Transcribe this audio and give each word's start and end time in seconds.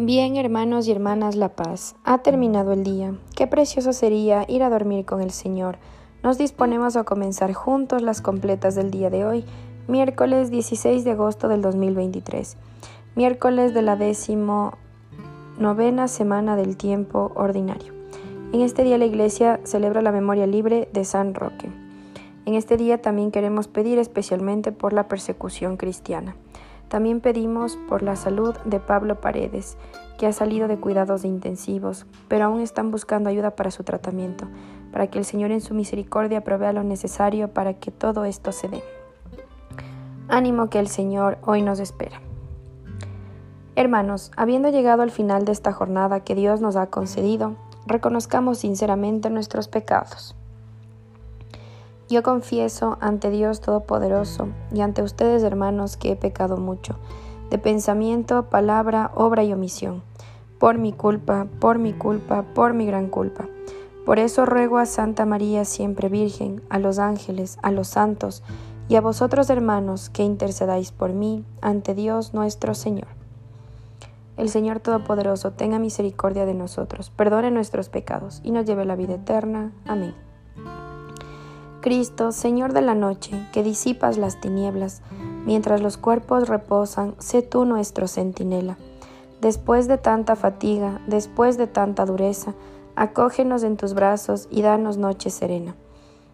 Bien, 0.00 0.36
hermanos 0.36 0.86
y 0.86 0.92
hermanas, 0.92 1.34
la 1.34 1.48
paz. 1.56 1.96
Ha 2.04 2.18
terminado 2.18 2.72
el 2.72 2.84
día. 2.84 3.14
Qué 3.34 3.48
precioso 3.48 3.92
sería 3.92 4.44
ir 4.46 4.62
a 4.62 4.70
dormir 4.70 5.04
con 5.04 5.20
el 5.20 5.32
Señor. 5.32 5.78
Nos 6.22 6.38
disponemos 6.38 6.94
a 6.94 7.02
comenzar 7.02 7.52
juntos 7.52 8.00
las 8.00 8.20
completas 8.20 8.76
del 8.76 8.92
día 8.92 9.10
de 9.10 9.24
hoy, 9.24 9.44
miércoles 9.88 10.52
16 10.52 11.02
de 11.02 11.10
agosto 11.10 11.48
del 11.48 11.62
2023, 11.62 12.56
miércoles 13.16 13.74
de 13.74 13.82
la 13.82 13.96
décimo 13.96 14.74
novena 15.58 16.06
semana 16.06 16.54
del 16.54 16.76
tiempo 16.76 17.32
ordinario. 17.34 17.92
En 18.52 18.60
este 18.60 18.84
día 18.84 18.98
la 18.98 19.06
Iglesia 19.06 19.58
celebra 19.64 20.00
la 20.00 20.12
memoria 20.12 20.46
libre 20.46 20.88
de 20.92 21.04
San 21.04 21.34
Roque. 21.34 21.72
En 22.46 22.54
este 22.54 22.76
día 22.76 23.02
también 23.02 23.32
queremos 23.32 23.66
pedir 23.66 23.98
especialmente 23.98 24.70
por 24.70 24.92
la 24.92 25.08
persecución 25.08 25.76
cristiana. 25.76 26.36
También 26.88 27.20
pedimos 27.20 27.76
por 27.88 28.02
la 28.02 28.16
salud 28.16 28.54
de 28.64 28.80
Pablo 28.80 29.20
Paredes, 29.20 29.76
que 30.18 30.26
ha 30.26 30.32
salido 30.32 30.68
de 30.68 30.78
cuidados 30.78 31.24
intensivos, 31.24 32.06
pero 32.28 32.46
aún 32.46 32.60
están 32.60 32.90
buscando 32.90 33.30
ayuda 33.30 33.52
para 33.52 33.70
su 33.70 33.84
tratamiento, 33.84 34.46
para 34.90 35.06
que 35.06 35.18
el 35.18 35.24
Señor 35.24 35.50
en 35.50 35.60
su 35.60 35.74
misericordia 35.74 36.42
provea 36.42 36.72
lo 36.72 36.82
necesario 36.82 37.48
para 37.48 37.74
que 37.74 37.90
todo 37.90 38.24
esto 38.24 38.52
se 38.52 38.68
dé. 38.68 38.82
Ánimo 40.28 40.70
que 40.70 40.78
el 40.78 40.88
Señor 40.88 41.38
hoy 41.42 41.62
nos 41.62 41.78
espera. 41.78 42.20
Hermanos, 43.76 44.32
habiendo 44.36 44.70
llegado 44.70 45.02
al 45.02 45.10
final 45.10 45.44
de 45.44 45.52
esta 45.52 45.72
jornada 45.72 46.20
que 46.20 46.34
Dios 46.34 46.60
nos 46.60 46.74
ha 46.74 46.88
concedido, 46.88 47.54
reconozcamos 47.86 48.58
sinceramente 48.58 49.30
nuestros 49.30 49.68
pecados. 49.68 50.34
Yo 52.08 52.22
confieso 52.22 52.96
ante 53.02 53.30
Dios 53.30 53.60
Todopoderoso 53.60 54.48
y 54.72 54.80
ante 54.80 55.02
ustedes, 55.02 55.42
hermanos, 55.42 55.98
que 55.98 56.12
he 56.12 56.16
pecado 56.16 56.56
mucho, 56.56 56.96
de 57.50 57.58
pensamiento, 57.58 58.44
palabra, 58.48 59.10
obra 59.14 59.44
y 59.44 59.52
omisión, 59.52 60.02
por 60.58 60.78
mi 60.78 60.92
culpa, 60.92 61.46
por 61.60 61.78
mi 61.78 61.92
culpa, 61.92 62.46
por 62.54 62.72
mi 62.72 62.86
gran 62.86 63.08
culpa. 63.08 63.46
Por 64.06 64.18
eso 64.18 64.46
ruego 64.46 64.78
a 64.78 64.86
Santa 64.86 65.26
María 65.26 65.66
siempre 65.66 66.08
Virgen, 66.08 66.62
a 66.70 66.78
los 66.78 66.98
ángeles, 66.98 67.58
a 67.62 67.70
los 67.70 67.88
santos, 67.88 68.42
y 68.88 68.96
a 68.96 69.02
vosotros, 69.02 69.50
hermanos, 69.50 70.08
que 70.08 70.22
intercedáis 70.22 70.92
por 70.92 71.12
mí 71.12 71.44
ante 71.60 71.94
Dios 71.94 72.32
nuestro 72.32 72.74
Señor. 72.74 73.08
El 74.38 74.48
Señor 74.48 74.80
Todopoderoso 74.80 75.50
tenga 75.50 75.78
misericordia 75.78 76.46
de 76.46 76.54
nosotros, 76.54 77.10
perdone 77.10 77.50
nuestros 77.50 77.90
pecados 77.90 78.40
y 78.44 78.52
nos 78.52 78.64
lleve 78.64 78.82
a 78.82 78.86
la 78.86 78.96
vida 78.96 79.16
eterna. 79.16 79.72
Amén. 79.84 80.14
Cristo, 81.80 82.32
Señor 82.32 82.72
de 82.72 82.82
la 82.82 82.94
noche, 82.94 83.46
que 83.52 83.62
disipas 83.62 84.18
las 84.18 84.40
tinieblas, 84.40 85.00
mientras 85.46 85.80
los 85.80 85.96
cuerpos 85.96 86.48
reposan, 86.48 87.14
sé 87.18 87.42
tú 87.42 87.64
nuestro 87.64 88.08
centinela. 88.08 88.76
Después 89.40 89.86
de 89.86 89.96
tanta 89.96 90.34
fatiga, 90.34 91.00
después 91.06 91.56
de 91.56 91.68
tanta 91.68 92.04
dureza, 92.04 92.54
acógenos 92.96 93.62
en 93.62 93.76
tus 93.76 93.94
brazos 93.94 94.48
y 94.50 94.62
danos 94.62 94.98
noche 94.98 95.30
serena. 95.30 95.76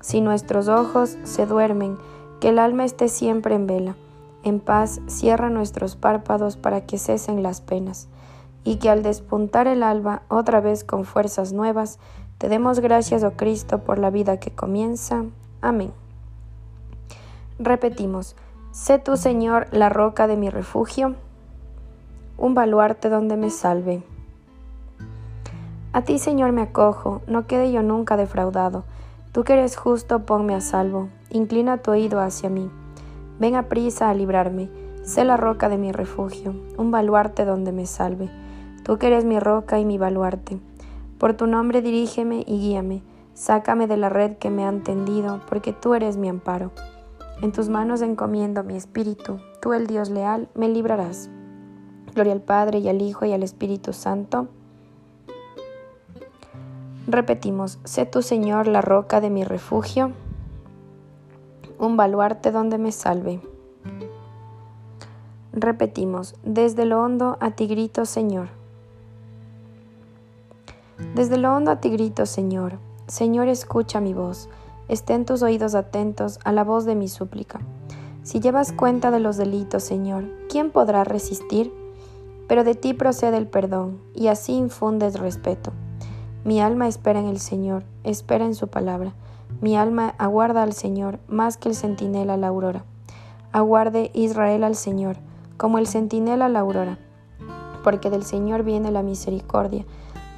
Si 0.00 0.20
nuestros 0.20 0.66
ojos 0.66 1.16
se 1.22 1.46
duermen, 1.46 1.98
que 2.40 2.48
el 2.48 2.58
alma 2.58 2.84
esté 2.84 3.08
siempre 3.08 3.54
en 3.54 3.68
vela. 3.68 3.96
En 4.42 4.58
paz 4.58 5.00
cierra 5.06 5.50
nuestros 5.50 5.94
párpados 5.94 6.56
para 6.56 6.84
que 6.84 6.98
cesen 6.98 7.44
las 7.44 7.60
penas, 7.60 8.08
y 8.64 8.76
que 8.76 8.90
al 8.90 9.04
despuntar 9.04 9.68
el 9.68 9.84
alba, 9.84 10.22
otra 10.28 10.60
vez 10.60 10.82
con 10.82 11.04
fuerzas 11.04 11.52
nuevas, 11.52 12.00
te 12.38 12.48
demos 12.48 12.78
gracias, 12.78 13.24
oh 13.24 13.32
Cristo, 13.32 13.78
por 13.78 13.98
la 13.98 14.10
vida 14.10 14.38
que 14.38 14.52
comienza. 14.52 15.24
Amén. 15.60 15.92
Repetimos, 17.58 18.36
sé 18.70 19.00
tú, 19.00 19.16
Señor, 19.16 19.66
la 19.72 19.88
roca 19.88 20.28
de 20.28 20.36
mi 20.36 20.48
refugio, 20.48 21.16
un 22.36 22.54
baluarte 22.54 23.08
donde 23.08 23.36
me 23.36 23.50
salve. 23.50 24.04
A 25.92 26.02
ti, 26.02 26.20
Señor, 26.20 26.52
me 26.52 26.62
acojo, 26.62 27.22
no 27.26 27.48
quede 27.48 27.72
yo 27.72 27.82
nunca 27.82 28.16
defraudado. 28.16 28.84
Tú 29.32 29.42
que 29.42 29.54
eres 29.54 29.76
justo, 29.76 30.20
ponme 30.24 30.54
a 30.54 30.60
salvo, 30.60 31.08
inclina 31.30 31.78
tu 31.78 31.90
oído 31.90 32.20
hacia 32.20 32.48
mí. 32.48 32.70
Ven 33.40 33.56
a 33.56 33.64
prisa 33.64 34.10
a 34.10 34.14
librarme, 34.14 34.70
sé 35.02 35.24
la 35.24 35.36
roca 35.36 35.68
de 35.68 35.78
mi 35.78 35.90
refugio, 35.90 36.54
un 36.76 36.92
baluarte 36.92 37.44
donde 37.44 37.72
me 37.72 37.86
salve. 37.86 38.30
Tú 38.84 38.98
que 38.98 39.08
eres 39.08 39.24
mi 39.24 39.40
roca 39.40 39.80
y 39.80 39.84
mi 39.84 39.98
baluarte. 39.98 40.60
Por 41.18 41.34
tu 41.34 41.46
nombre 41.48 41.82
dirígeme 41.82 42.44
y 42.46 42.58
guíame, 42.60 43.02
sácame 43.34 43.88
de 43.88 43.96
la 43.96 44.08
red 44.08 44.36
que 44.36 44.50
me 44.50 44.64
han 44.64 44.84
tendido, 44.84 45.40
porque 45.48 45.72
tú 45.72 45.94
eres 45.94 46.16
mi 46.16 46.28
amparo. 46.28 46.70
En 47.42 47.52
tus 47.52 47.68
manos 47.68 48.02
encomiendo 48.02 48.62
mi 48.62 48.76
espíritu, 48.76 49.40
tú 49.60 49.72
el 49.72 49.86
Dios 49.88 50.10
leal, 50.10 50.48
me 50.54 50.68
librarás. 50.68 51.28
Gloria 52.14 52.32
al 52.32 52.40
Padre 52.40 52.78
y 52.78 52.88
al 52.88 53.02
Hijo 53.02 53.24
y 53.24 53.32
al 53.32 53.42
Espíritu 53.42 53.92
Santo. 53.92 54.48
Repetimos, 57.06 57.78
sé 57.84 58.06
tu 58.06 58.22
Señor 58.22 58.66
la 58.66 58.80
roca 58.80 59.20
de 59.20 59.30
mi 59.30 59.42
refugio, 59.42 60.12
un 61.78 61.96
baluarte 61.96 62.50
donde 62.52 62.78
me 62.78 62.92
salve. 62.92 63.40
Repetimos, 65.52 66.34
desde 66.44 66.84
lo 66.84 67.02
hondo 67.02 67.38
a 67.40 67.52
ti 67.52 67.66
grito, 67.66 68.04
Señor. 68.04 68.57
Desde 71.14 71.38
lo 71.38 71.54
hondo 71.54 71.70
a 71.70 71.80
ti 71.80 71.90
grito, 71.90 72.26
Señor. 72.26 72.78
Señor, 73.06 73.46
escucha 73.46 74.00
mi 74.00 74.14
voz. 74.14 74.48
Estén 74.88 75.24
tus 75.24 75.42
oídos 75.42 75.76
atentos 75.76 76.40
a 76.44 76.50
la 76.50 76.64
voz 76.64 76.86
de 76.86 76.96
mi 76.96 77.06
súplica. 77.06 77.60
Si 78.24 78.40
llevas 78.40 78.72
cuenta 78.72 79.12
de 79.12 79.20
los 79.20 79.36
delitos, 79.36 79.84
Señor, 79.84 80.24
¿quién 80.48 80.72
podrá 80.72 81.04
resistir? 81.04 81.72
Pero 82.48 82.64
de 82.64 82.74
ti 82.74 82.94
procede 82.94 83.36
el 83.36 83.46
perdón, 83.46 84.00
y 84.12 84.26
así 84.26 84.54
infundes 84.54 85.20
respeto. 85.20 85.72
Mi 86.44 86.60
alma 86.60 86.88
espera 86.88 87.20
en 87.20 87.26
el 87.26 87.38
Señor, 87.38 87.84
espera 88.02 88.44
en 88.44 88.56
su 88.56 88.66
palabra. 88.66 89.12
Mi 89.60 89.76
alma 89.76 90.14
aguarda 90.18 90.64
al 90.64 90.72
Señor 90.72 91.20
más 91.28 91.56
que 91.56 91.68
el 91.68 91.76
centinela 91.76 92.34
a 92.34 92.38
la 92.38 92.48
aurora. 92.48 92.84
Aguarde 93.52 94.10
Israel 94.14 94.64
al 94.64 94.74
Señor, 94.74 95.16
como 95.56 95.78
el 95.78 95.86
centinela 95.86 96.46
a 96.46 96.48
la 96.48 96.58
aurora, 96.58 96.98
porque 97.84 98.10
del 98.10 98.24
Señor 98.24 98.64
viene 98.64 98.90
la 98.90 99.02
misericordia 99.02 99.86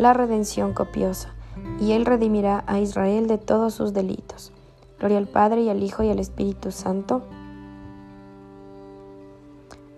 la 0.01 0.15
redención 0.15 0.73
copiosa, 0.73 1.35
y 1.79 1.93
Él 1.93 2.07
redimirá 2.07 2.65
a 2.67 2.81
Israel 2.81 3.27
de 3.27 3.37
todos 3.37 3.75
sus 3.75 3.93
delitos. 3.93 4.51
Gloria 4.99 5.19
al 5.19 5.29
Padre 5.29 5.63
y 5.63 5.69
al 5.69 5.83
Hijo 5.83 6.03
y 6.03 6.09
al 6.09 6.19
Espíritu 6.19 6.73
Santo. 6.73 7.23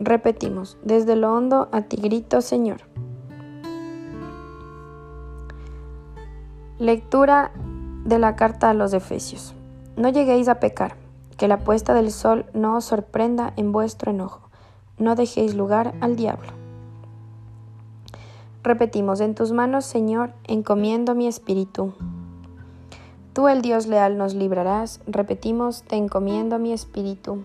Repetimos, 0.00 0.76
desde 0.82 1.14
lo 1.14 1.32
hondo 1.32 1.68
a 1.70 1.82
ti 1.82 1.96
grito, 1.96 2.40
Señor. 2.40 2.80
Lectura 6.78 7.52
de 8.04 8.18
la 8.18 8.34
carta 8.34 8.70
a 8.70 8.74
los 8.74 8.92
Efesios. 8.92 9.54
No 9.96 10.08
lleguéis 10.08 10.48
a 10.48 10.58
pecar, 10.58 10.96
que 11.36 11.46
la 11.46 11.58
puesta 11.58 11.94
del 11.94 12.10
sol 12.10 12.46
no 12.54 12.76
os 12.76 12.86
sorprenda 12.86 13.52
en 13.56 13.70
vuestro 13.70 14.10
enojo. 14.10 14.48
No 14.98 15.14
dejéis 15.14 15.54
lugar 15.54 15.94
al 16.00 16.16
diablo. 16.16 16.61
Repetimos, 18.62 19.20
en 19.20 19.34
tus 19.34 19.50
manos, 19.50 19.84
Señor, 19.84 20.32
encomiendo 20.44 21.16
mi 21.16 21.26
espíritu. 21.26 21.94
Tú, 23.32 23.48
el 23.48 23.60
Dios 23.60 23.88
leal, 23.88 24.16
nos 24.16 24.34
librarás. 24.34 25.00
Repetimos, 25.06 25.82
te 25.82 25.96
encomiendo 25.96 26.60
mi 26.60 26.72
espíritu. 26.72 27.42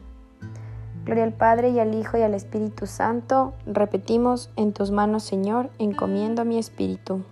Gloria 1.05 1.23
al 1.23 1.33
Padre 1.33 1.69
y 1.69 1.79
al 1.79 1.95
Hijo 1.95 2.17
y 2.17 2.21
al 2.21 2.35
Espíritu 2.35 2.85
Santo. 2.85 3.53
Repetimos, 3.65 4.51
en 4.57 4.73
tus 4.73 4.91
manos, 4.91 5.23
Señor, 5.23 5.71
encomiendo 5.79 6.45
mi 6.45 6.59
espíritu. 6.59 7.23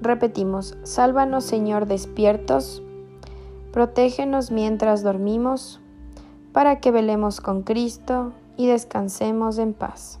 Repetimos, 0.00 0.76
sálvanos, 0.84 1.44
Señor, 1.44 1.86
despiertos. 1.86 2.80
Protégenos 3.72 4.52
mientras 4.52 5.02
dormimos, 5.02 5.80
para 6.52 6.78
que 6.78 6.92
velemos 6.92 7.40
con 7.40 7.62
Cristo 7.62 8.32
y 8.56 8.68
descansemos 8.68 9.58
en 9.58 9.72
paz. 9.72 10.20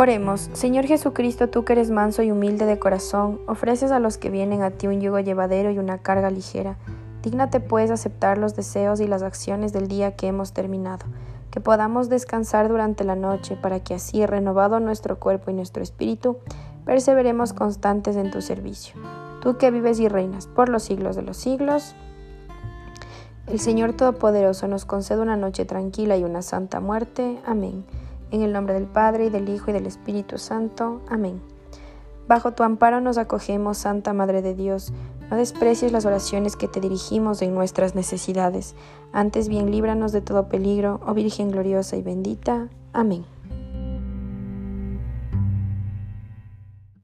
Oremos, 0.00 0.48
Señor 0.54 0.86
Jesucristo, 0.86 1.50
tú 1.50 1.66
que 1.66 1.74
eres 1.74 1.90
manso 1.90 2.22
y 2.22 2.30
humilde 2.30 2.64
de 2.64 2.78
corazón, 2.78 3.38
ofreces 3.46 3.90
a 3.90 3.98
los 3.98 4.16
que 4.16 4.30
vienen 4.30 4.62
a 4.62 4.70
ti 4.70 4.86
un 4.86 4.98
yugo 4.98 5.20
llevadero 5.20 5.70
y 5.70 5.78
una 5.78 5.98
carga 5.98 6.30
ligera. 6.30 6.78
Dígnate 7.22 7.60
pues 7.60 7.90
aceptar 7.90 8.38
los 8.38 8.56
deseos 8.56 9.00
y 9.00 9.06
las 9.06 9.22
acciones 9.22 9.74
del 9.74 9.88
día 9.88 10.16
que 10.16 10.26
hemos 10.26 10.54
terminado. 10.54 11.04
que 11.50 11.60
podamos 11.60 12.08
descansar 12.08 12.70
durante 12.70 13.04
la 13.04 13.14
noche 13.14 13.56
para 13.56 13.80
que 13.80 13.92
así, 13.92 14.24
renovado 14.24 14.80
nuestro 14.80 15.18
cuerpo 15.18 15.50
y 15.50 15.54
nuestro 15.54 15.82
espíritu, 15.82 16.38
perseveremos 16.86 17.52
constantes 17.52 18.16
en 18.16 18.30
tu 18.30 18.40
servicio. 18.40 18.94
Tú 19.42 19.58
que 19.58 19.70
vives 19.70 20.00
y 20.00 20.08
reinas 20.08 20.46
por 20.46 20.70
los 20.70 20.82
siglos 20.82 21.14
de 21.14 21.22
los 21.22 21.36
siglos. 21.36 21.94
El 23.46 23.60
Señor 23.60 23.92
Todopoderoso 23.92 24.66
nos 24.66 24.86
concede 24.86 25.20
una 25.20 25.36
noche 25.36 25.66
tranquila 25.66 26.16
y 26.16 26.24
una 26.24 26.40
santa 26.40 26.80
muerte. 26.80 27.38
Amén. 27.44 27.84
En 28.30 28.42
el 28.42 28.52
nombre 28.52 28.74
del 28.74 28.86
Padre, 28.86 29.26
y 29.26 29.30
del 29.30 29.48
Hijo, 29.48 29.70
y 29.70 29.74
del 29.74 29.86
Espíritu 29.86 30.38
Santo. 30.38 31.00
Amén. 31.08 31.40
Bajo 32.28 32.52
tu 32.52 32.62
amparo 32.62 33.00
nos 33.00 33.18
acogemos, 33.18 33.78
Santa 33.78 34.12
Madre 34.12 34.40
de 34.40 34.54
Dios. 34.54 34.92
No 35.30 35.36
desprecies 35.36 35.90
las 35.90 36.06
oraciones 36.06 36.56
que 36.56 36.68
te 36.68 36.80
dirigimos 36.80 37.42
en 37.42 37.54
nuestras 37.54 37.94
necesidades. 37.94 38.74
Antes 39.12 39.48
bien 39.48 39.70
líbranos 39.70 40.12
de 40.12 40.20
todo 40.20 40.48
peligro, 40.48 41.00
oh 41.06 41.14
Virgen 41.14 41.50
gloriosa 41.50 41.96
y 41.96 42.02
bendita. 42.02 42.68
Amén. 42.92 43.24